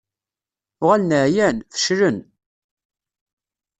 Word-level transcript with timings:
Uɣalen 0.83 1.11
ɛyan, 1.25 1.57
feclen. 1.81 2.17